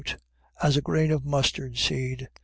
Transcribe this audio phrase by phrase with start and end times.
[0.63, 2.27] As a grain of mustard seed.